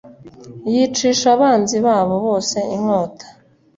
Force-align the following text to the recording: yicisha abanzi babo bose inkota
yicisha 0.71 1.27
abanzi 1.35 1.77
babo 1.85 2.15
bose 2.25 2.57
inkota 2.75 3.25